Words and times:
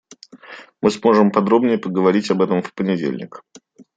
Мы 0.81 0.89
сможем 0.89 1.31
подробнее 1.31 1.77
поговорить 1.77 2.31
об 2.31 2.41
этом 2.41 2.63
в 2.63 2.73
понедельник. 2.73 3.43